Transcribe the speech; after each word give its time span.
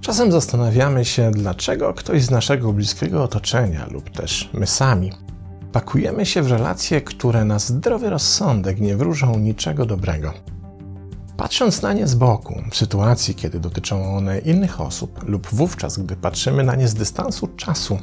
Czasem 0.00 0.32
zastanawiamy 0.32 1.04
się, 1.04 1.30
dlaczego 1.30 1.94
ktoś 1.94 2.22
z 2.22 2.30
naszego 2.30 2.72
bliskiego 2.72 3.22
otoczenia 3.22 3.86
lub 3.90 4.10
też 4.10 4.50
my 4.52 4.66
sami 4.66 5.12
pakujemy 5.72 6.26
się 6.26 6.42
w 6.42 6.50
relacje, 6.50 7.00
które 7.00 7.44
na 7.44 7.58
zdrowy 7.58 8.10
rozsądek 8.10 8.80
nie 8.80 8.96
wróżą 8.96 9.38
niczego 9.38 9.86
dobrego. 9.86 10.32
Patrząc 11.36 11.82
na 11.82 11.92
nie 11.92 12.06
z 12.06 12.14
boku, 12.14 12.62
w 12.70 12.76
sytuacji, 12.76 13.34
kiedy 13.34 13.60
dotyczą 13.60 14.16
one 14.16 14.38
innych 14.38 14.80
osób, 14.80 15.28
lub 15.28 15.46
wówczas, 15.52 15.98
gdy 15.98 16.16
patrzymy 16.16 16.64
na 16.64 16.74
nie 16.74 16.88
z 16.88 16.94
dystansu 16.94 17.46
czasu, 17.46 17.98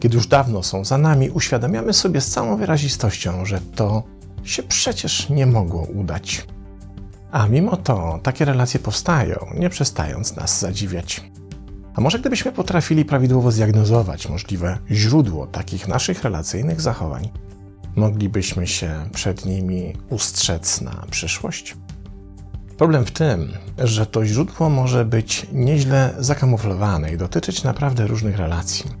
kiedy 0.00 0.16
już 0.16 0.26
dawno 0.26 0.62
są 0.62 0.84
za 0.84 0.98
nami, 0.98 1.30
uświadamiamy 1.30 1.92
sobie 1.92 2.20
z 2.20 2.30
całą 2.30 2.56
wyrazistością, 2.56 3.44
że 3.44 3.60
to 3.60 4.02
się 4.44 4.62
przecież 4.62 5.28
nie 5.28 5.46
mogło 5.46 5.82
udać. 5.82 6.46
A 7.32 7.46
mimo 7.46 7.76
to 7.76 8.20
takie 8.22 8.44
relacje 8.44 8.80
powstają, 8.80 9.46
nie 9.54 9.70
przestając 9.70 10.36
nas 10.36 10.60
zadziwiać. 10.60 11.30
A 11.94 12.00
może 12.00 12.18
gdybyśmy 12.18 12.52
potrafili 12.52 13.04
prawidłowo 13.04 13.50
zdiagnozować 13.50 14.28
możliwe 14.28 14.78
źródło 14.90 15.46
takich 15.46 15.88
naszych 15.88 16.22
relacyjnych 16.22 16.80
zachowań, 16.80 17.28
moglibyśmy 17.96 18.66
się 18.66 19.08
przed 19.12 19.46
nimi 19.46 19.92
ustrzec 20.10 20.80
na 20.80 21.06
przyszłość? 21.10 21.76
Problem 22.78 23.04
w 23.04 23.10
tym, 23.10 23.52
że 23.78 24.06
to 24.06 24.26
źródło 24.26 24.68
może 24.68 25.04
być 25.04 25.46
nieźle 25.52 26.14
zakamuflowane 26.18 27.12
i 27.12 27.16
dotyczyć 27.16 27.64
naprawdę 27.64 28.06
różnych 28.06 28.36
relacji. 28.36 28.99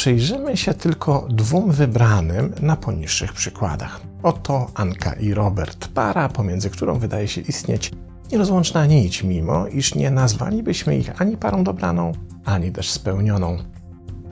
Przyjrzymy 0.00 0.56
się 0.56 0.74
tylko 0.74 1.26
dwóm 1.30 1.72
wybranym 1.72 2.54
na 2.62 2.76
poniższych 2.76 3.32
przykładach. 3.32 4.00
Oto 4.22 4.70
Anka 4.74 5.12
i 5.12 5.34
Robert, 5.34 5.88
para, 5.88 6.28
pomiędzy 6.28 6.70
którą 6.70 6.98
wydaje 6.98 7.28
się 7.28 7.40
istnieć 7.40 7.92
nierozłączna 8.32 8.86
nić, 8.86 9.22
mimo 9.22 9.66
iż 9.66 9.94
nie 9.94 10.10
nazwalibyśmy 10.10 10.98
ich 10.98 11.20
ani 11.22 11.36
parą 11.36 11.64
dobraną, 11.64 12.12
ani 12.44 12.72
też 12.72 12.90
spełnioną. 12.90 13.58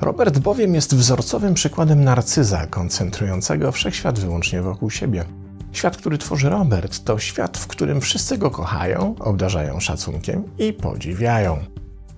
Robert 0.01 0.39
bowiem 0.39 0.75
jest 0.75 0.95
wzorcowym 0.95 1.55
przykładem 1.55 2.05
narcyza, 2.05 2.67
koncentrującego 2.67 3.73
wszechświat 3.73 4.19
wyłącznie 4.19 4.63
wokół 4.63 4.91
siebie. 4.91 5.25
Świat, 5.73 5.97
który 5.97 6.19
tworzy 6.19 6.49
Robert, 6.49 7.05
to 7.05 7.19
świat, 7.19 7.59
w 7.59 7.67
którym 7.67 8.01
wszyscy 8.01 8.39
go 8.39 8.51
kochają, 8.51 9.15
obdarzają 9.19 9.81
szacunkiem 9.81 10.45
i 10.59 10.73
podziwiają. 10.73 11.59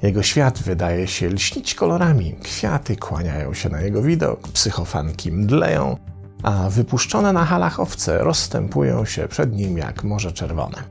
Jego 0.02 0.22
świat 0.22 0.62
wydaje 0.62 1.06
się 1.06 1.28
lśnić 1.28 1.74
kolorami, 1.74 2.36
kwiaty 2.42 2.96
kłaniają 2.96 3.54
się 3.54 3.68
na 3.68 3.80
jego 3.80 4.02
widok, 4.02 4.48
psychofanki 4.48 5.32
mdleją, 5.32 5.96
a 6.42 6.70
wypuszczone 6.70 7.32
na 7.32 7.44
halach 7.44 7.80
owce 7.80 8.18
rozstępują 8.18 9.04
się 9.04 9.28
przed 9.28 9.52
nim 9.52 9.78
jak 9.78 10.04
morze 10.04 10.32
czerwone. 10.32 10.82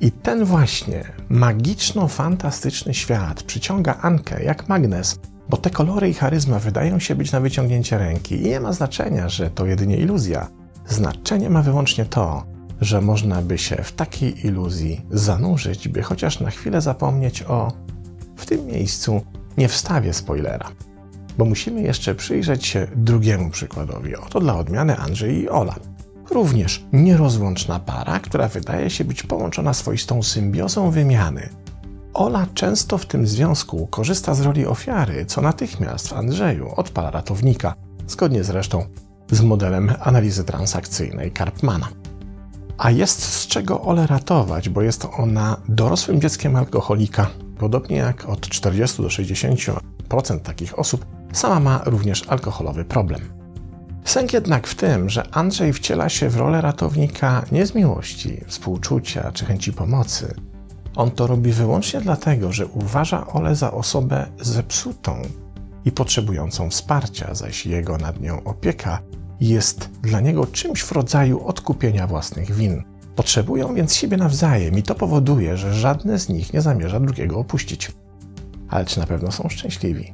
I 0.00 0.12
ten 0.12 0.44
właśnie 0.44 1.04
magiczno-fantastyczny 1.30 2.94
świat 2.94 3.42
przyciąga 3.42 3.94
Ankę 4.02 4.44
jak 4.44 4.68
magnes, 4.68 5.18
bo 5.48 5.56
te 5.56 5.70
kolory 5.70 6.08
i 6.08 6.14
charyzma 6.14 6.58
wydają 6.58 6.98
się 6.98 7.14
być 7.14 7.32
na 7.32 7.40
wyciągnięcie 7.40 7.98
ręki 7.98 8.34
i 8.42 8.44
nie 8.44 8.60
ma 8.60 8.72
znaczenia, 8.72 9.28
że 9.28 9.50
to 9.50 9.66
jedynie 9.66 9.96
iluzja. 9.96 10.48
Znaczenie 10.86 11.50
ma 11.50 11.62
wyłącznie 11.62 12.04
to, 12.04 12.44
że 12.80 13.00
można 13.00 13.42
by 13.42 13.58
się 13.58 13.76
w 13.76 13.92
takiej 13.92 14.46
iluzji 14.46 15.00
zanurzyć, 15.10 15.88
by 15.88 16.02
chociaż 16.02 16.40
na 16.40 16.50
chwilę 16.50 16.80
zapomnieć 16.80 17.42
o. 17.42 17.83
W 18.36 18.46
tym 18.46 18.66
miejscu 18.66 19.20
nie 19.56 19.68
wstawię 19.68 20.12
spoilera, 20.12 20.70
bo 21.38 21.44
musimy 21.44 21.82
jeszcze 21.82 22.14
przyjrzeć 22.14 22.66
się 22.66 22.86
drugiemu 22.96 23.50
przykładowi. 23.50 24.16
Oto 24.16 24.40
dla 24.40 24.56
odmiany 24.56 24.96
Andrzej 24.96 25.42
i 25.42 25.48
Ola. 25.48 25.74
Również 26.30 26.84
nierozłączna 26.92 27.80
para, 27.80 28.20
która 28.20 28.48
wydaje 28.48 28.90
się 28.90 29.04
być 29.04 29.22
połączona 29.22 29.74
swoistą 29.74 30.22
symbiozą 30.22 30.90
wymiany. 30.90 31.48
Ola 32.14 32.46
często 32.54 32.98
w 32.98 33.06
tym 33.06 33.26
związku 33.26 33.86
korzysta 33.86 34.34
z 34.34 34.40
roli 34.40 34.66
ofiary, 34.66 35.26
co 35.26 35.40
natychmiast 35.40 36.08
w 36.08 36.12
Andrzeju 36.12 36.68
odpala 36.76 37.10
ratownika, 37.10 37.74
zgodnie 38.06 38.44
zresztą 38.44 38.86
z 39.30 39.40
modelem 39.40 39.92
analizy 40.00 40.44
transakcyjnej 40.44 41.32
Karpmana. 41.32 41.88
A 42.78 42.90
jest 42.90 43.22
z 43.22 43.46
czego 43.46 43.80
Ole 43.80 44.06
ratować, 44.06 44.68
bo 44.68 44.82
jest 44.82 45.06
ona 45.18 45.56
dorosłym 45.68 46.20
dzieckiem 46.20 46.56
alkoholika. 46.56 47.30
Podobnie 47.58 47.96
jak 47.96 48.28
od 48.28 48.48
40 48.48 49.02
do 49.02 49.08
60% 49.08 50.40
takich 50.42 50.78
osób, 50.78 51.06
sama 51.32 51.60
ma 51.60 51.82
również 51.84 52.28
alkoholowy 52.28 52.84
problem. 52.84 53.20
Sęk 54.04 54.32
jednak 54.32 54.66
w 54.66 54.74
tym, 54.74 55.10
że 55.10 55.34
Andrzej 55.34 55.72
wciela 55.72 56.08
się 56.08 56.28
w 56.28 56.36
rolę 56.36 56.60
ratownika 56.60 57.44
nie 57.52 57.66
z 57.66 57.74
miłości, 57.74 58.40
współczucia 58.46 59.32
czy 59.32 59.44
chęci 59.44 59.72
pomocy. 59.72 60.34
On 60.96 61.10
to 61.10 61.26
robi 61.26 61.52
wyłącznie 61.52 62.00
dlatego, 62.00 62.52
że 62.52 62.66
uważa 62.66 63.26
Ole 63.26 63.56
za 63.56 63.72
osobę 63.72 64.26
zepsutą 64.40 65.22
i 65.84 65.92
potrzebującą 65.92 66.70
wsparcia, 66.70 67.34
zaś 67.34 67.66
jego 67.66 67.98
nad 67.98 68.20
nią 68.20 68.44
opieka 68.44 68.98
jest 69.40 69.90
dla 70.02 70.20
niego 70.20 70.46
czymś 70.46 70.82
w 70.82 70.92
rodzaju 70.92 71.46
odkupienia 71.46 72.06
własnych 72.06 72.52
win. 72.52 72.82
Potrzebują 73.16 73.74
więc 73.74 73.94
siebie 73.94 74.16
nawzajem 74.16 74.78
i 74.78 74.82
to 74.82 74.94
powoduje, 74.94 75.56
że 75.56 75.74
żadne 75.74 76.18
z 76.18 76.28
nich 76.28 76.52
nie 76.52 76.60
zamierza 76.60 77.00
drugiego 77.00 77.38
opuścić. 77.38 77.92
Ale 78.68 78.84
czy 78.84 79.00
na 79.00 79.06
pewno 79.06 79.32
są 79.32 79.48
szczęśliwi? 79.48 80.12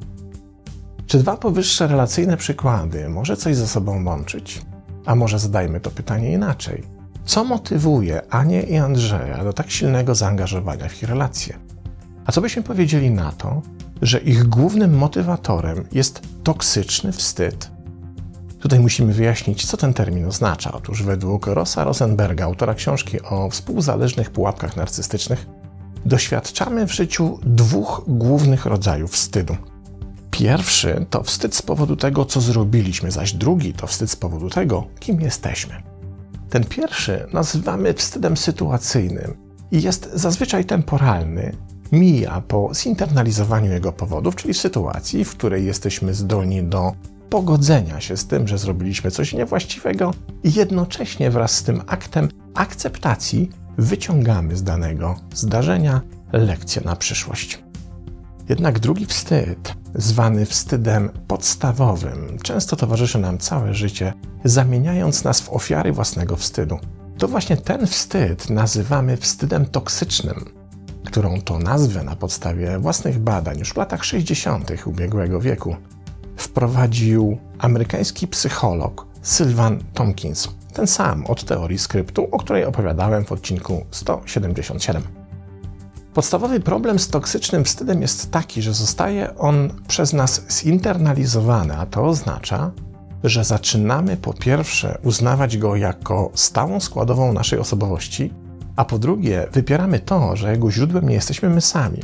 Czy 1.07 1.19
dwa 1.19 1.37
powyższe 1.37 1.87
relacyjne 1.87 2.37
przykłady 2.37 3.09
może 3.09 3.37
coś 3.37 3.57
ze 3.57 3.67
sobą 3.67 4.05
łączyć? 4.05 4.63
A 5.07 5.15
może 5.15 5.39
zadajmy 5.39 5.81
to 5.81 5.91
pytanie 5.91 6.33
inaczej. 6.33 6.83
Co 7.25 7.45
motywuje 7.45 8.23
Anię 8.33 8.63
i 8.63 8.77
Andrzeja 8.77 9.45
do 9.45 9.53
tak 9.53 9.71
silnego 9.71 10.15
zaangażowania 10.15 10.89
w 10.89 11.03
ich 11.03 11.09
relacje? 11.09 11.59
A 12.27 12.33
co 12.33 12.41
byśmy 12.41 12.63
powiedzieli 12.63 13.11
na 13.11 13.33
to, 13.33 13.63
że 14.03 14.19
ich 14.19 14.49
głównym 14.49 14.99
motywatorem 14.99 15.85
jest 15.93 16.23
toksyczny 16.43 17.13
wstyd? 17.13 17.71
Tutaj 18.61 18.81
musimy 18.81 19.13
wyjaśnić, 19.13 19.67
co 19.67 19.77
ten 19.77 19.95
termin 19.95 20.27
oznacza. 20.27 20.73
Otóż 20.73 21.03
według 21.03 21.47
Rosa 21.47 21.85
Rosenberga, 21.85 22.45
autora 22.45 22.75
książki 22.75 23.23
o 23.23 23.51
współzależnych 23.51 24.31
pułapkach 24.31 24.77
narcystycznych, 24.77 25.47
doświadczamy 26.07 26.87
w 26.87 26.95
życiu 26.95 27.39
dwóch 27.43 28.05
głównych 28.09 28.67
rodzajów 28.67 29.13
wstydu– 29.13 29.57
Pierwszy 30.31 31.07
to 31.11 31.23
wstyd 31.23 31.55
z 31.55 31.63
powodu 31.63 31.97
tego, 31.97 32.25
co 32.25 32.41
zrobiliśmy, 32.41 33.11
zaś 33.11 33.33
drugi 33.33 33.73
to 33.73 33.87
wstyd 33.87 34.11
z 34.11 34.17
powodu 34.17 34.51
tego, 34.51 34.87
kim 35.01 35.21
jesteśmy. 35.21 35.75
Ten 36.51 36.65
pierwszy 36.65 37.27
nazywamy 37.33 37.95
wstydem 37.95 38.37
sytuacyjnym 38.37 39.37
i 39.71 39.83
jest 39.83 40.11
zazwyczaj 40.15 40.65
temporalny, 40.65 41.57
mija 41.93 42.43
po 42.49 42.71
zinternalizowaniu 42.75 43.73
jego 43.73 43.93
powodów, 43.93 44.37
czyli 44.37 44.55
sytuacji, 44.55 45.25
w 45.25 45.31
której 45.31 45.67
jesteśmy 45.67 46.15
zdolni 46.15 46.63
do 46.63 46.93
pogodzenia 47.31 48.01
się 48.01 48.17
z 48.17 48.27
tym, 48.27 48.49
że 48.49 48.59
zrobiliśmy 48.59 49.11
coś 49.11 49.33
niewłaściwego 49.33 50.15
i 50.45 50.53
jednocześnie 50.53 51.31
wraz 51.31 51.53
z 51.53 51.63
tym 51.63 51.83
aktem 51.87 52.29
akceptacji 52.55 53.51
wyciągamy 53.79 54.57
z 54.57 54.63
danego 54.63 55.17
zdarzenia 55.35 56.01
lekcję 56.33 56.83
na 56.85 56.97
przyszłość. 56.97 57.63
Jednak 58.49 58.79
drugi 58.79 59.07
wstyd, 59.07 59.75
zwany 59.95 60.47
wstydem 60.47 61.11
podstawowym, 61.27 62.39
często 62.43 62.77
towarzyszy 62.77 63.19
nam 63.19 63.39
całe 63.39 63.75
życie, 63.75 64.13
zamieniając 64.45 65.25
nas 65.25 65.41
w 65.41 65.51
ofiary 65.51 65.93
własnego 65.93 66.37
wstydu. 66.37 66.79
To 67.19 67.29
właśnie 67.29 67.57
ten 67.57 67.87
wstyd 67.87 68.51
nazywamy 68.51 69.17
wstydem 69.17 69.67
toksycznym, 69.67 70.45
którą 71.05 71.41
to 71.41 71.59
nazwę 71.59 72.05
na 72.05 72.17
podstawie 72.17 72.79
własnych 72.79 73.19
badań 73.19 73.59
już 73.59 73.73
w 73.73 73.77
latach 73.77 74.05
60. 74.05 74.71
ubiegłego 74.87 75.41
wieku 75.41 75.77
wprowadził 76.43 77.39
amerykański 77.59 78.29
psycholog 78.29 79.07
Sylvan 79.23 79.85
Tompkins, 79.95 80.49
ten 80.73 80.87
sam 80.87 81.27
od 81.27 81.45
teorii 81.45 81.79
skryptu, 81.79 82.29
o 82.31 82.39
której 82.39 82.65
opowiadałem 82.65 83.25
w 83.25 83.33
odcinku 83.33 83.87
177. 83.91 85.03
Podstawowy 86.15 86.61
problem 86.61 86.99
z 86.99 87.09
toksycznym 87.09 87.65
wstydem 87.65 88.03
jest 88.03 88.31
taki, 88.31 88.63
że 88.63 88.75
zostaje 88.75 89.37
on 89.37 89.71
przez 89.89 90.13
nas 90.13 90.43
zinternalizowany, 90.51 91.77
a 91.77 91.87
to 91.87 92.05
oznacza, 92.05 92.71
że 93.25 93.45
zaczynamy 93.45 94.17
po 94.17 94.35
pierwsze 94.35 94.99
uznawać 95.03 95.59
go 95.59 95.77
jako 95.77 96.31
stałą 96.35 96.81
składową 96.81 97.33
naszej 97.33 97.59
osobowości, 97.59 98.33
a 98.77 98.85
po 98.85 98.99
drugie 98.99 99.47
wypieramy 99.53 99.99
to, 100.01 100.37
że 100.37 100.53
jego 100.53 100.71
źródłem 100.71 101.09
nie 101.09 101.15
jesteśmy 101.15 101.51
my 101.51 101.61
sami. 101.61 101.99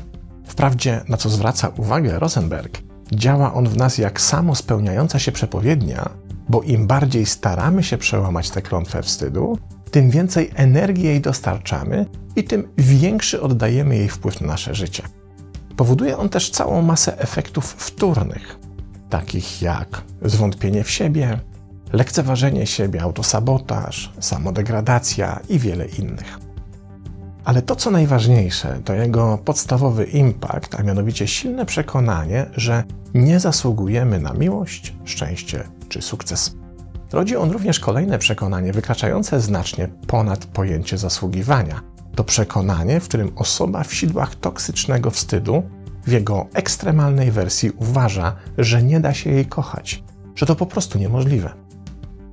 Wprawdzie, 0.45 1.05
na 1.09 1.17
co 1.17 1.29
zwraca 1.29 1.69
uwagę 1.69 2.19
Rosenberg, 2.19 2.86
działa 3.13 3.55
on 3.55 3.69
w 3.69 3.77
nas 3.77 3.99
jak 3.99 4.21
samo 4.21 4.55
spełniająca 4.55 5.19
się 5.19 5.33
przepowiednia, 5.33 6.11
bo 6.49 6.63
im 6.63 6.87
bardziej 6.87 7.27
staramy 7.27 7.83
się 7.83 7.99
przełamać 7.99 8.51
tę 8.51 8.63
klątwę 8.63 9.03
wstydu, 9.03 9.59
tym 9.91 10.11
więcej 10.11 10.51
energii 10.55 11.05
jej 11.05 11.21
dostarczamy 11.21 12.07
i 12.37 12.45
tym 12.45 12.69
większy 12.79 13.43
oddajemy 13.43 13.97
jej 13.97 14.09
wpływ 14.09 14.41
na 14.41 14.47
nasze 14.47 14.75
życie. 14.75 15.03
Powoduje 15.77 16.19
on 16.19 16.29
też 16.29 16.51
całą 16.51 16.83
masę 16.83 17.19
efektów 17.19 17.65
wtórnych. 17.65 18.59
takich 19.11 19.63
jak 19.63 20.03
zwątpienie 20.23 20.85
w 20.85 20.91
siebie, 20.91 21.41
lekceważenie 21.93 22.67
siebie, 22.67 23.03
autosabotaż, 23.03 24.13
samodegradacja 24.21 25.41
i 25.49 25.59
wiele 25.59 25.87
innych. 25.87 26.46
Ale 27.47 27.63
to, 27.63 27.77
co 27.77 27.91
najważniejsze, 27.91 28.81
to 28.85 28.95
jego 28.95 29.39
podstawowy 29.45 30.05
impact, 30.05 30.75
a 30.75 30.83
mianowicie 30.83 31.29
silne 31.29 31.67
przekonanie, 31.67 32.47
że 32.57 32.85
nie 33.15 33.41
zasługujemy 33.41 34.21
na 34.21 34.33
miłość, 34.33 34.95
szczęście 35.05 35.65
czy 35.89 36.03
sukces. 36.03 36.57
Rodzi 37.13 37.37
on 37.37 37.51
również 37.51 37.81
kolejne 37.81 38.19
przekonanie 38.19 38.73
wykraczające 38.73 39.41
znacznie 39.41 39.89
ponad 40.07 40.47
pojęcie 40.47 40.99
zasługiwania. 40.99 41.81
To 42.15 42.25
przekonanie, 42.25 43.01
w 43.01 43.09
którym 43.09 43.33
osoba 43.37 43.85
w 43.85 43.95
sidłach 43.95 44.35
toksycznego 44.35 45.11
wstydu 45.11 45.63
w 46.07 46.13
jego 46.13 46.47
ekstremalnej 46.55 47.31
wersji 47.31 47.71
uważa, 47.71 48.37
że 48.59 48.83
nie 48.83 49.01
da 49.01 49.15
się 49.15 49.31
jej 49.31 49.47
kochać, 49.47 50.03
że 50.35 50.47
to 50.47 50.57
po 50.57 50.67
prostu 50.67 50.99
niemożliwe. 50.99 51.53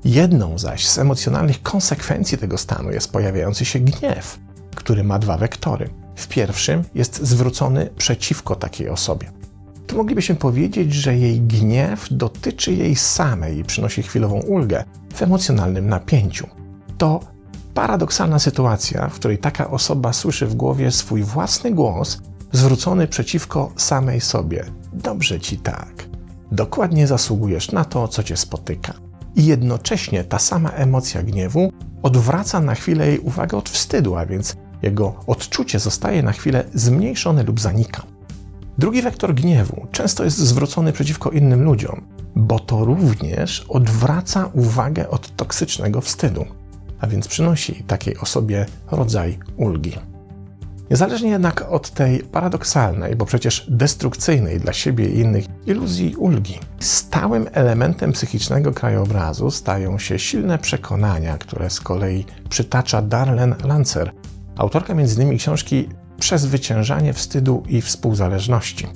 Jedną 0.06 0.58
zaś 0.58 0.88
z 0.88 0.98
emocjonalnych 0.98 1.62
konsekwencji 1.62 2.38
tego 2.38 2.58
stanu 2.58 2.92
jest 2.92 3.12
pojawiający 3.12 3.66
się 3.66 3.80
gniew, 3.80 4.40
który 4.84 5.04
ma 5.04 5.20
dwa 5.20 5.38
wektory. 5.38 5.90
W 6.16 6.28
pierwszym 6.28 6.84
jest 6.96 7.24
zwrócony 7.24 7.90
przeciwko 7.98 8.56
takiej 8.56 8.90
osobie. 8.90 9.32
Tu 9.88 9.98
moglibyśmy 9.98 10.36
powiedzieć, 10.36 10.94
że 10.94 11.18
jej 11.18 11.42
gniew 11.42 12.08
dotyczy 12.12 12.74
jej 12.74 12.96
samej 12.96 13.58
i 13.58 13.64
przynosi 13.64 14.04
chwilową 14.04 14.40
ulgę 14.40 14.84
w 15.14 15.22
emocjonalnym 15.22 15.90
napięciu. 15.90 16.48
To 16.98 17.20
paradoksalna 17.74 18.40
sytuacja, 18.40 19.08
w 19.08 19.14
której 19.14 19.38
taka 19.38 19.70
osoba 19.70 20.14
słyszy 20.14 20.48
w 20.48 20.56
głowie 20.56 20.92
swój 20.92 21.24
własny 21.24 21.72
głos 21.72 22.22
zwrócony 22.52 23.08
przeciwko 23.08 23.72
samej 23.76 24.22
sobie. 24.22 24.66
Dobrze 24.94 25.40
ci 25.40 25.58
tak. 25.58 25.94
Dokładnie 26.52 27.08
zasługujesz 27.08 27.72
na 27.72 27.86
to, 27.86 28.08
co 28.08 28.24
cię 28.24 28.38
spotyka. 28.38 28.94
I 29.36 29.46
jednocześnie 29.46 30.24
ta 30.24 30.40
sama 30.40 30.70
emocja 30.70 31.24
gniewu 31.24 31.72
odwraca 32.04 32.60
na 32.60 32.76
chwilę 32.76 33.08
jej 33.08 33.20
uwagę 33.20 33.58
od 33.58 33.70
wstydu, 33.70 34.16
a 34.16 34.26
więc 34.26 34.56
jego 34.84 35.16
odczucie 35.28 35.80
zostaje 35.80 36.24
na 36.24 36.32
chwilę 36.32 36.64
zmniejszone 36.74 37.44
lub 37.44 37.60
zanika. 37.60 38.04
Drugi 38.78 39.02
wektor 39.02 39.34
gniewu 39.36 39.88
często 39.92 40.24
jest 40.24 40.38
zwrócony 40.38 40.94
przeciwko 40.94 41.30
innym 41.30 41.64
ludziom, 41.64 42.02
bo 42.36 42.60
to 42.60 42.86
również 42.86 43.66
odwraca 43.70 44.50
uwagę 44.54 45.10
od 45.10 45.36
toksycznego 45.36 46.02
wstydu, 46.02 46.46
a 47.00 47.08
więc 47.08 47.28
przynosi 47.28 47.84
takiej 47.84 48.18
osobie 48.18 48.66
rodzaj 48.92 49.40
ulgi. 49.58 49.94
Niezależnie 50.92 51.30
jednak 51.30 51.72
od 51.72 51.90
tej 51.90 52.20
paradoksalnej, 52.20 53.16
bo 53.16 53.26
przecież 53.26 53.68
destrukcyjnej 53.70 54.60
dla 54.60 54.74
siebie 54.74 55.10
i 55.10 55.20
innych 55.20 55.46
iluzji 55.66 56.16
ulgi, 56.16 56.60
stałym 56.80 57.48
elementem 57.52 58.12
psychicznego 58.12 58.72
krajobrazu 58.72 59.52
stają 59.52 60.00
się 60.00 60.20
silne 60.20 60.58
przekonania, 60.58 61.38
które 61.38 61.70
z 61.70 61.82
kolei 61.82 62.26
przytacza 62.50 63.02
Darlene 63.02 63.56
Lancer, 63.66 64.12
autorka 64.58 64.94
m.in. 64.94 65.38
książki 65.38 65.90
Przezwyciężanie 66.20 67.14
wstydu 67.14 67.64
i 67.68 67.82
współzależności. 67.82 68.88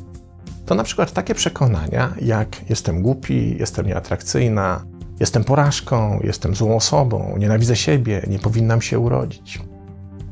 To 0.66 0.76
na 0.76 0.84
przykład 0.84 1.12
takie 1.12 1.36
przekonania 1.36 2.14
jak 2.22 2.70
jestem 2.70 3.02
głupi, 3.02 3.58
jestem 3.60 3.86
nieatrakcyjna, 3.86 4.86
jestem 5.20 5.44
porażką, 5.44 6.20
jestem 6.24 6.56
złą 6.56 6.76
osobą, 6.76 7.36
nienawidzę 7.38 7.76
siebie, 7.76 8.22
nie 8.28 8.40
powinnam 8.40 8.82
się 8.82 9.00
urodzić. 9.00 9.60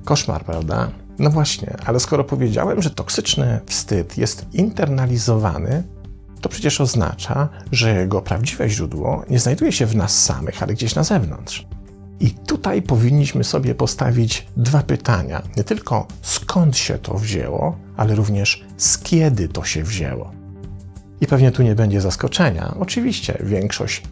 Koszmar, 0.06 0.46
prawda? 0.46 0.92
No 1.20 1.30
właśnie, 1.30 1.76
ale 1.86 2.00
skoro 2.00 2.24
powiedziałem, 2.24 2.82
że 2.82 2.90
toksyczny 2.90 3.60
wstyd 3.66 4.18
jest 4.18 4.46
internalizowany, 4.54 5.84
to 6.42 6.50
przecież 6.50 6.82
oznacza, 6.82 7.50
że 7.72 7.96
jego 7.96 8.22
prawdziwe 8.22 8.70
źródło 8.70 9.24
nie 9.30 9.40
znajduje 9.40 9.72
się 9.72 9.86
w 9.86 9.96
nas 9.96 10.24
samych, 10.24 10.64
ale 10.64 10.74
gdzieś 10.74 10.96
na 10.96 11.04
zewnątrz. 11.04 11.68
I 12.20 12.32
tutaj 12.32 12.82
powinniśmy 12.82 13.44
sobie 13.44 13.76
postawić 13.76 14.48
dwa 14.58 14.84
pytania: 14.84 15.42
nie 15.58 15.64
tylko 15.64 16.08
skąd 16.22 16.78
się 16.78 16.98
to 16.98 17.14
wzięło, 17.14 17.78
ale 17.98 18.16
również 18.16 18.66
z 18.78 18.98
kiedy 18.98 19.48
to 19.48 19.64
się 19.64 19.84
wzięło. 19.84 20.32
I 21.22 21.28
pewnie 21.28 21.52
tu 21.52 21.64
nie 21.64 21.76
będzie 21.76 22.02
zaskoczenia. 22.02 22.76
Oczywiście 22.80 23.38
większość 23.44 24.04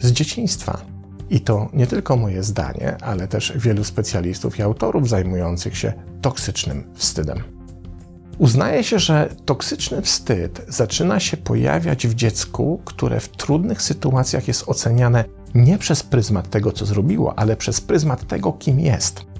z 0.00 0.12
dzieciństwa. 0.12 0.80
I 1.30 1.40
to 1.40 1.68
nie 1.72 1.86
tylko 1.86 2.16
moje 2.16 2.42
zdanie, 2.42 2.96
ale 3.00 3.28
też 3.28 3.52
wielu 3.56 3.84
specjalistów 3.84 4.58
i 4.58 4.62
autorów 4.62 5.08
zajmujących 5.08 5.76
się 5.78 5.92
toksycznym 6.22 6.84
wstydem. 6.94 7.42
Uznaje 8.38 8.84
się, 8.84 8.98
że 8.98 9.28
toksyczny 9.44 10.02
wstyd 10.02 10.64
zaczyna 10.68 11.20
się 11.20 11.36
pojawiać 11.36 12.06
w 12.06 12.14
dziecku, 12.14 12.80
które 12.84 13.20
w 13.20 13.28
trudnych 13.28 13.82
sytuacjach 13.82 14.48
jest 14.48 14.68
oceniane 14.68 15.24
nie 15.54 15.78
przez 15.78 16.02
pryzmat 16.02 16.50
tego, 16.50 16.72
co 16.72 16.86
zrobiło, 16.86 17.38
ale 17.38 17.56
przez 17.56 17.80
pryzmat 17.80 18.26
tego, 18.26 18.52
kim 18.52 18.80
jest. 18.80 19.32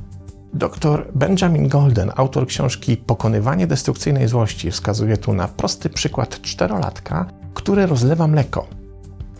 Dr 0.54 1.06
Benjamin 1.14 1.68
Golden, 1.68 2.12
autor 2.16 2.46
książki 2.46 2.96
Pokonywanie 2.96 3.66
destrukcyjnej 3.66 4.28
złości, 4.28 4.70
wskazuje 4.70 5.16
tu 5.16 5.32
na 5.32 5.48
prosty 5.48 5.90
przykład 5.90 6.40
czterolatka, 6.40 7.26
który 7.54 7.86
rozlewa 7.86 8.26
mleko. 8.26 8.66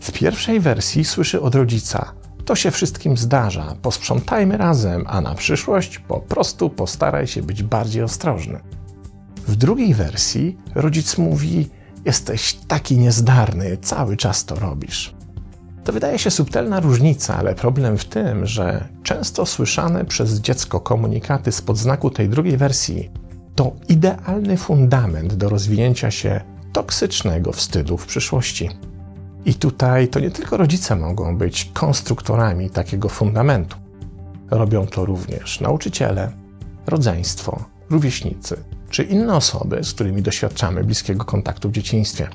W 0.01 0.13
pierwszej 0.13 0.61
wersji 0.61 1.05
słyszy 1.05 1.41
od 1.41 1.55
rodzica: 1.55 2.13
To 2.45 2.55
się 2.55 2.71
wszystkim 2.71 3.17
zdarza, 3.17 3.77
posprzątajmy 3.83 4.57
razem, 4.57 5.05
a 5.07 5.21
na 5.21 5.35
przyszłość 5.35 5.99
po 5.99 6.21
prostu 6.21 6.71
postaraj 6.71 7.27
się 7.27 7.43
być 7.43 7.63
bardziej 7.63 8.03
ostrożny. 8.03 8.61
W 9.47 9.57
drugiej 9.57 9.95
wersji 9.95 10.59
rodzic 10.75 11.19
mówi: 11.19 11.71
Jesteś 12.05 12.55
taki 12.69 12.99
niezdarny, 12.99 13.77
cały 13.77 14.17
czas 14.17 14.45
to 14.45 14.55
robisz. 14.55 15.15
To 15.85 15.93
wydaje 15.93 16.19
się 16.19 16.31
subtelna 16.31 16.81
różnica, 16.81 17.37
ale 17.37 17.55
problem 17.55 17.99
w 17.99 18.05
tym, 18.05 18.47
że 18.47 18.89
często 19.03 19.47
słyszane 19.47 20.05
przez 20.05 20.41
dziecko 20.41 20.81
komunikaty 20.81 21.53
z 21.53 21.63
podznaku 21.63 22.11
tej 22.11 22.29
drugiej 22.29 22.57
wersji 22.57 23.11
to 23.55 23.73
idealny 23.89 24.57
fundament 24.57 25.35
do 25.35 25.49
rozwinięcia 25.49 26.11
się 26.11 26.41
toksycznego 26.73 27.53
wstydu 27.53 27.97
w 27.97 28.07
przyszłości. 28.07 28.69
I 29.45 29.55
tutaj 29.55 30.09
to 30.09 30.21
nie 30.21 30.31
tylko 30.31 30.57
rodzice 30.57 30.97
mogą 30.97 31.39
być 31.39 31.71
konstruktorami 31.73 32.71
takiego 32.71 33.09
fundamentu. 33.09 33.77
Robią 34.51 34.87
to 34.87 35.05
również 35.05 35.61
nauczyciele, 35.61 36.33
rodzeństwo, 36.87 37.65
rówieśnicy 37.91 38.57
czy 38.91 39.03
inne 39.03 39.35
osoby, 39.35 39.85
z 39.85 39.93
którymi 39.95 40.23
doświadczamy 40.23 40.85
bliskiego 40.85 41.25
kontaktu 41.25 41.69
w 41.69 41.73
dzieciństwie. 41.73 42.29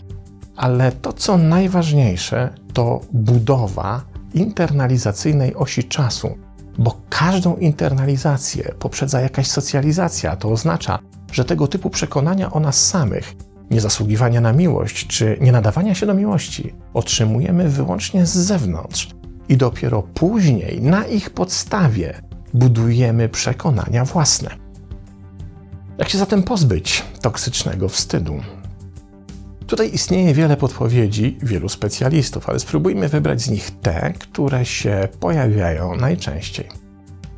Ale 0.58 0.92
to, 0.92 1.14
co 1.14 1.38
najważniejsze, 1.38 2.50
to 2.74 3.02
budowa 3.12 4.02
internalizacyjnej 4.34 5.56
osi 5.56 5.84
czasu, 5.84 6.38
bo 6.78 7.02
każdą 7.10 7.56
internalizację 7.56 8.74
poprzedza 8.80 9.22
jakaś 9.22 9.48
socjalizacja. 9.48 10.36
To 10.36 10.50
oznacza, 10.50 11.00
że 11.32 11.46
tego 11.46 11.68
typu 11.68 11.90
przekonania 11.90 12.52
o 12.52 12.60
nas 12.60 12.88
samych, 12.88 13.36
niezasługiwania 13.72 14.42
na 14.42 14.54
miłość 14.54 15.08
czy 15.08 15.38
nie 15.42 15.52
nadawania 15.52 15.96
się 15.96 16.06
do 16.06 16.14
miłości, 16.14 16.74
otrzymujemy 16.94 17.70
wyłącznie 17.70 18.26
z 18.26 18.34
zewnątrz 18.34 19.10
i 19.50 19.58
dopiero 19.58 20.02
później 20.02 20.82
na 20.82 21.06
ich 21.06 21.30
podstawie 21.30 22.22
budujemy 22.54 23.30
przekonania 23.30 24.06
własne. 24.06 24.50
Jak 25.98 26.10
się 26.10 26.18
zatem 26.18 26.44
pozbyć 26.44 27.04
toksycznego 27.22 27.90
wstydu? 27.90 28.40
Tutaj 29.68 29.94
istnieje 29.94 30.34
wiele 30.34 30.58
podpowiedzi 30.58 31.38
wielu 31.44 31.70
specjalistów, 31.70 32.50
ale 32.50 32.60
spróbujmy 32.60 33.10
wybrać 33.10 33.42
z 33.42 33.50
nich 33.50 33.72
te, 33.82 34.14
które 34.20 34.66
się 34.66 35.08
pojawiają 35.20 35.96
najczęściej. 35.96 36.70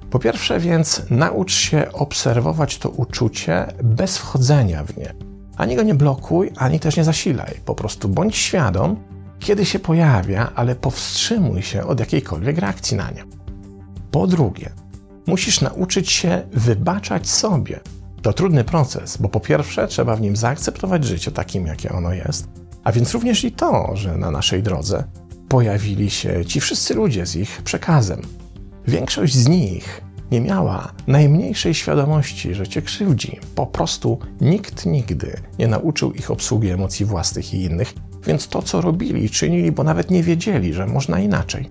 Po 0.10 0.20
pierwsze 0.20 0.60
więc 0.60 1.02
naucz 1.10 1.54
się 1.54 1.92
obserwować 1.92 2.78
to 2.78 2.90
uczucie 2.90 3.66
bez 3.84 4.18
wchodzenia 4.18 4.84
w 4.84 4.98
nie. 4.98 5.14
Ani 5.58 5.76
go 5.76 5.84
nie 5.84 5.96
blokuj, 5.96 6.52
ani 6.58 6.80
też 6.80 6.98
nie 6.98 7.04
zasilaj. 7.04 7.54
Po 7.66 7.76
prostu 7.76 8.10
bądź 8.10 8.36
świadom, 8.36 8.96
kiedy 9.40 9.66
się 9.66 9.80
pojawia, 9.80 10.52
ale 10.56 10.76
powstrzymuj 10.76 11.62
się 11.62 11.84
od 11.84 12.00
jakiejkolwiek 12.00 12.58
reakcji 12.58 12.98
na 12.98 13.12
nie. 13.12 13.24
Po 14.12 14.28
drugie, 14.28 14.70
musisz 15.28 15.62
nauczyć 15.62 16.12
się 16.12 16.42
wybaczać 16.52 17.30
sobie 17.30 17.80
to 18.22 18.34
trudny 18.34 18.64
proces, 18.64 19.18
bo 19.18 19.30
po 19.30 19.40
pierwsze 19.40 19.88
trzeba 19.88 20.16
w 20.16 20.22
nim 20.22 20.36
zaakceptować 20.36 21.06
życie 21.06 21.32
takim, 21.32 21.68
jakie 21.68 21.92
ono 21.92 22.14
jest, 22.14 22.48
a 22.84 22.92
więc 22.92 23.14
również 23.14 23.44
i 23.44 23.52
to, 23.52 23.92
że 23.94 24.18
na 24.18 24.32
naszej 24.32 24.64
drodze 24.64 25.04
pojawili 25.50 26.10
się 26.10 26.46
ci 26.46 26.60
wszyscy 26.62 26.94
ludzie 26.94 27.26
z 27.26 27.36
ich 27.36 27.62
przekazem. 27.62 28.22
Większość 28.88 29.36
z 29.36 29.48
nich 29.48 30.02
nie 30.32 30.42
miała 30.42 30.92
najmniejszej 31.08 31.74
świadomości, 31.74 32.54
że 32.54 32.68
cię 32.68 32.82
krzywdzi. 32.82 33.40
Po 33.56 33.68
prostu 33.68 34.20
nikt 34.42 34.86
nigdy 34.86 35.40
nie 35.60 35.68
nauczył 35.68 36.14
ich 36.14 36.32
obsługi 36.32 36.70
emocji 36.70 37.06
własnych 37.06 37.54
i 37.54 37.64
innych, 37.64 37.94
więc 38.28 38.48
to, 38.48 38.62
co 38.62 38.82
robili, 38.82 39.30
czynili, 39.30 39.72
bo 39.72 39.84
nawet 39.84 40.12
nie 40.12 40.24
wiedzieli, 40.24 40.74
że 40.74 40.88
można 40.88 41.20
inaczej. 41.20 41.70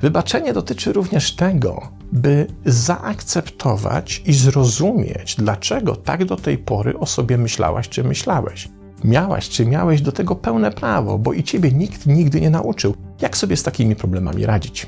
Wybaczenie 0.00 0.52
dotyczy 0.52 0.92
również 0.92 1.36
tego, 1.36 1.88
by 2.12 2.46
zaakceptować 2.64 4.22
i 4.26 4.32
zrozumieć, 4.32 5.36
dlaczego 5.38 5.96
tak 5.96 6.24
do 6.24 6.36
tej 6.36 6.58
pory 6.58 6.98
o 6.98 7.06
sobie 7.06 7.38
myślałaś 7.38 7.88
czy 7.88 8.04
myślałeś. 8.04 8.68
Miałaś 9.04 9.48
czy 9.48 9.66
miałeś 9.66 10.02
do 10.02 10.12
tego 10.12 10.34
pełne 10.34 10.70
prawo, 10.70 11.18
bo 11.18 11.32
i 11.32 11.44
ciebie 11.44 11.72
nikt 11.72 12.06
nigdy 12.06 12.40
nie 12.40 12.50
nauczył, 12.50 12.94
jak 13.20 13.36
sobie 13.36 13.56
z 13.56 13.62
takimi 13.62 13.96
problemami 13.96 14.46
radzić. 14.46 14.86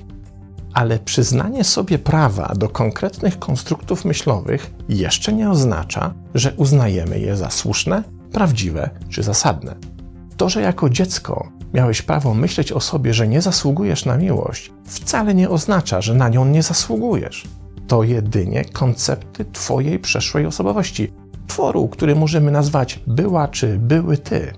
Ale 0.74 0.98
przyznanie 0.98 1.64
sobie 1.64 1.98
prawa 1.98 2.52
do 2.56 2.68
konkretnych 2.68 3.38
konstruktów 3.38 4.04
myślowych 4.04 4.70
jeszcze 4.88 5.32
nie 5.32 5.50
oznacza, 5.50 6.14
że 6.34 6.52
uznajemy 6.56 7.20
je 7.20 7.36
za 7.36 7.50
słuszne, 7.50 8.02
prawdziwe 8.32 8.90
czy 9.08 9.22
zasadne. 9.22 9.74
To, 10.36 10.48
że 10.48 10.60
jako 10.62 10.90
dziecko 10.90 11.48
miałeś 11.74 12.02
prawo 12.02 12.34
myśleć 12.34 12.72
o 12.72 12.80
sobie, 12.80 13.14
że 13.14 13.28
nie 13.28 13.40
zasługujesz 13.40 14.04
na 14.04 14.16
miłość, 14.16 14.72
wcale 14.84 15.34
nie 15.34 15.50
oznacza, 15.50 16.00
że 16.00 16.14
na 16.14 16.28
nią 16.28 16.44
nie 16.44 16.62
zasługujesz. 16.62 17.44
To 17.86 18.02
jedynie 18.02 18.64
koncepty 18.64 19.44
Twojej 19.44 19.98
przeszłej 19.98 20.46
osobowości, 20.46 21.12
tworu, 21.46 21.88
który 21.88 22.16
możemy 22.16 22.50
nazwać 22.50 23.00
była 23.06 23.48
czy 23.48 23.78
były 23.78 24.18
ty. 24.18 24.52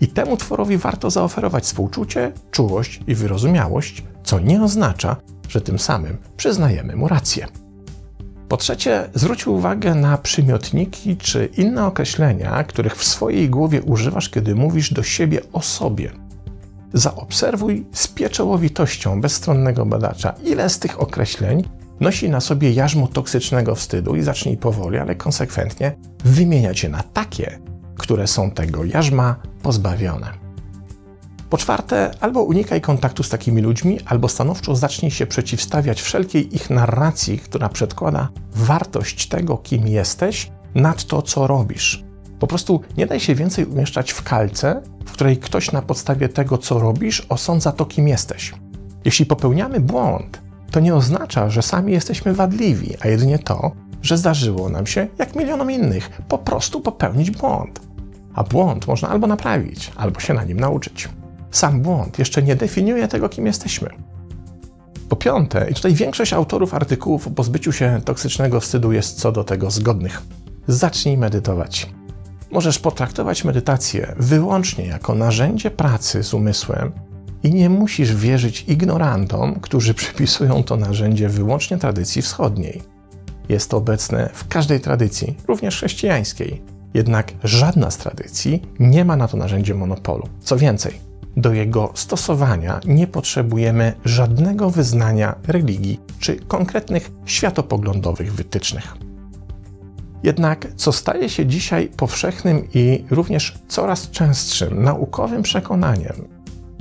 I 0.00 0.08
temu 0.08 0.36
tworowi 0.36 0.76
warto 0.76 1.10
zaoferować 1.10 1.64
współczucie, 1.64 2.32
czułość 2.50 3.00
i 3.06 3.14
wyrozumiałość, 3.14 4.04
co 4.24 4.40
nie 4.40 4.62
oznacza, 4.62 5.16
że 5.48 5.60
tym 5.60 5.78
samym 5.78 6.16
przyznajemy 6.36 6.96
mu 6.96 7.08
rację. 7.08 7.46
Po 8.48 8.56
trzecie, 8.56 9.08
zwróć 9.14 9.46
uwagę 9.46 9.94
na 9.94 10.18
przymiotniki 10.18 11.16
czy 11.16 11.48
inne 11.56 11.86
określenia, 11.86 12.64
których 12.64 12.96
w 12.96 13.04
swojej 13.04 13.50
głowie 13.50 13.82
używasz, 13.82 14.28
kiedy 14.30 14.54
mówisz 14.54 14.92
do 14.92 15.02
siebie 15.02 15.40
o 15.52 15.62
sobie. 15.62 16.25
Zaobserwuj 16.96 17.86
z 17.92 18.08
pieczołowitością 18.08 19.20
bezstronnego 19.20 19.86
badacza, 19.86 20.34
ile 20.44 20.70
z 20.70 20.78
tych 20.78 21.00
określeń 21.00 21.64
nosi 22.00 22.28
na 22.28 22.40
sobie 22.40 22.72
jarzmo 22.72 23.08
toksycznego 23.08 23.74
wstydu 23.74 24.16
i 24.16 24.22
zacznij 24.22 24.56
powoli, 24.56 24.98
ale 24.98 25.14
konsekwentnie 25.14 25.96
wymieniać 26.24 26.82
je 26.82 26.88
na 26.88 27.02
takie, 27.02 27.58
które 27.96 28.26
są 28.26 28.50
tego 28.50 28.84
jarzma 28.84 29.36
pozbawione. 29.62 30.32
Po 31.50 31.58
czwarte, 31.58 32.10
albo 32.20 32.42
unikaj 32.42 32.80
kontaktu 32.80 33.22
z 33.22 33.28
takimi 33.28 33.62
ludźmi, 33.62 33.98
albo 34.06 34.28
stanowczo 34.28 34.76
zacznij 34.76 35.10
się 35.10 35.26
przeciwstawiać 35.26 36.02
wszelkiej 36.02 36.56
ich 36.56 36.70
narracji, 36.70 37.38
która 37.38 37.68
przedkłada 37.68 38.28
wartość 38.54 39.28
tego, 39.28 39.56
kim 39.56 39.88
jesteś, 39.88 40.50
nad 40.74 41.04
to, 41.04 41.22
co 41.22 41.46
robisz. 41.46 42.05
Po 42.38 42.46
prostu 42.46 42.80
nie 42.96 43.06
daj 43.06 43.20
się 43.20 43.34
więcej 43.34 43.64
umieszczać 43.64 44.12
w 44.12 44.22
kalce, 44.22 44.82
w 45.06 45.12
której 45.12 45.36
ktoś 45.36 45.72
na 45.72 45.82
podstawie 45.82 46.28
tego, 46.28 46.58
co 46.58 46.78
robisz, 46.78 47.26
osądza 47.28 47.72
to, 47.72 47.86
kim 47.86 48.08
jesteś. 48.08 48.54
Jeśli 49.04 49.26
popełniamy 49.26 49.80
błąd, 49.80 50.40
to 50.70 50.80
nie 50.80 50.94
oznacza, 50.94 51.50
że 51.50 51.62
sami 51.62 51.92
jesteśmy 51.92 52.34
wadliwi, 52.34 52.94
a 53.00 53.08
jedynie 53.08 53.38
to, 53.38 53.72
że 54.02 54.18
zdarzyło 54.18 54.68
nam 54.68 54.86
się, 54.86 55.06
jak 55.18 55.36
milionom 55.36 55.70
innych, 55.70 56.10
po 56.28 56.38
prostu 56.38 56.80
popełnić 56.80 57.30
błąd. 57.30 57.80
A 58.34 58.44
błąd 58.44 58.86
można 58.86 59.08
albo 59.08 59.26
naprawić, 59.26 59.92
albo 59.96 60.20
się 60.20 60.34
na 60.34 60.44
nim 60.44 60.60
nauczyć. 60.60 61.08
Sam 61.50 61.80
błąd 61.80 62.18
jeszcze 62.18 62.42
nie 62.42 62.56
definiuje 62.56 63.08
tego, 63.08 63.28
kim 63.28 63.46
jesteśmy. 63.46 63.88
Po 65.08 65.16
piąte, 65.16 65.70
i 65.70 65.74
tutaj 65.74 65.94
większość 65.94 66.32
autorów 66.32 66.74
artykułów 66.74 67.26
o 67.26 67.30
pozbyciu 67.30 67.72
się 67.72 68.00
toksycznego 68.04 68.60
wstydu 68.60 68.92
jest 68.92 69.20
co 69.20 69.32
do 69.32 69.44
tego 69.44 69.70
zgodnych. 69.70 70.22
Zacznij 70.68 71.18
medytować. 71.18 71.90
Możesz 72.50 72.78
potraktować 72.78 73.44
medytację 73.44 74.14
wyłącznie 74.18 74.86
jako 74.86 75.14
narzędzie 75.14 75.70
pracy 75.70 76.22
z 76.22 76.34
umysłem 76.34 76.92
i 77.42 77.54
nie 77.54 77.70
musisz 77.70 78.14
wierzyć 78.14 78.64
ignorantom, 78.68 79.60
którzy 79.60 79.94
przypisują 80.04 80.62
to 80.62 80.76
narzędzie 80.76 81.28
wyłącznie 81.28 81.78
tradycji 81.78 82.22
wschodniej. 82.22 82.82
Jest 83.48 83.70
to 83.70 83.76
obecne 83.76 84.30
w 84.34 84.48
każdej 84.48 84.80
tradycji, 84.80 85.36
również 85.48 85.76
chrześcijańskiej. 85.76 86.62
Jednak 86.94 87.32
żadna 87.44 87.90
z 87.90 87.96
tradycji 87.96 88.62
nie 88.78 89.04
ma 89.04 89.16
na 89.16 89.28
to 89.28 89.36
narzędzie 89.36 89.74
monopolu. 89.74 90.28
Co 90.40 90.56
więcej, 90.56 91.00
do 91.36 91.52
jego 91.52 91.90
stosowania 91.94 92.80
nie 92.84 93.06
potrzebujemy 93.06 93.92
żadnego 94.04 94.70
wyznania 94.70 95.34
religii 95.46 96.00
czy 96.20 96.36
konkretnych 96.36 97.10
światopoglądowych 97.24 98.34
wytycznych. 98.34 98.96
Jednak 100.26 100.66
co 100.76 100.92
staje 100.92 101.28
się 101.28 101.46
dzisiaj 101.46 101.88
powszechnym 101.96 102.68
i 102.74 103.04
również 103.10 103.58
coraz 103.68 104.10
częstszym 104.10 104.82
naukowym 104.82 105.42
przekonaniem, 105.42 106.28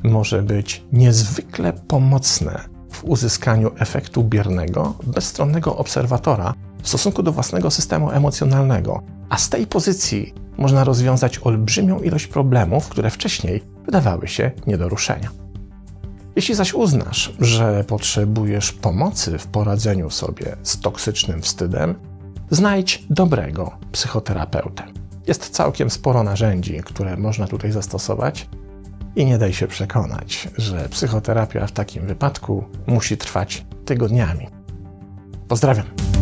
może 0.03 0.43
być 0.43 0.83
niezwykle 0.91 1.73
pomocne 1.73 2.59
w 2.91 3.03
uzyskaniu 3.03 3.71
efektu 3.79 4.23
biernego, 4.23 4.93
bezstronnego 5.03 5.77
obserwatora 5.77 6.53
w 6.81 6.87
stosunku 6.87 7.23
do 7.23 7.31
własnego 7.31 7.71
systemu 7.71 8.11
emocjonalnego, 8.11 9.01
a 9.29 9.37
z 9.37 9.49
tej 9.49 9.67
pozycji 9.67 10.33
można 10.57 10.83
rozwiązać 10.83 11.39
olbrzymią 11.43 11.99
ilość 11.99 12.27
problemów, 12.27 12.89
które 12.89 13.09
wcześniej 13.09 13.63
wydawały 13.85 14.27
się 14.27 14.51
nie 14.67 14.77
do 14.77 14.89
ruszenia. 14.89 15.29
Jeśli 16.35 16.55
zaś 16.55 16.73
uznasz, 16.73 17.33
że 17.39 17.83
potrzebujesz 17.83 18.71
pomocy 18.71 19.37
w 19.37 19.47
poradzeniu 19.47 20.09
sobie 20.09 20.55
z 20.63 20.79
toksycznym 20.79 21.41
wstydem, 21.41 21.95
znajdź 22.49 23.03
dobrego 23.09 23.77
psychoterapeutę. 23.91 24.83
Jest 25.27 25.49
całkiem 25.49 25.89
sporo 25.89 26.23
narzędzi, 26.23 26.81
które 26.85 27.17
można 27.17 27.47
tutaj 27.47 27.71
zastosować, 27.71 28.49
i 29.15 29.25
nie 29.25 29.37
daj 29.37 29.53
się 29.53 29.67
przekonać, 29.67 30.49
że 30.57 30.89
psychoterapia 30.89 31.67
w 31.67 31.71
takim 31.71 32.07
wypadku 32.07 32.63
musi 32.87 33.17
trwać 33.17 33.65
tygodniami. 33.85 34.47
Pozdrawiam. 35.47 36.14